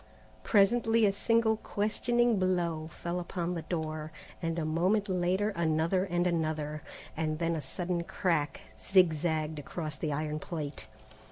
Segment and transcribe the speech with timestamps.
[0.41, 6.25] Presently a single questioning blow fell upon the door, and a moment later another and
[6.25, 6.81] another,
[7.15, 10.87] and then a sudden crack zigzagged across the iron plate.